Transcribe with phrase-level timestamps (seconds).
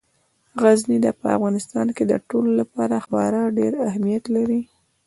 [0.61, 4.61] غزني په افغانستان کې د ټولو لپاره خورا ډېر اهمیت لري.